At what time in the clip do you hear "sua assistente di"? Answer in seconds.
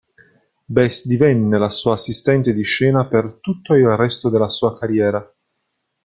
1.69-2.63